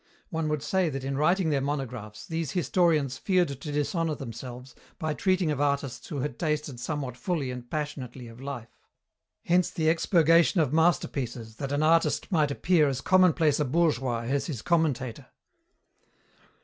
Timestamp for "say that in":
0.63-1.15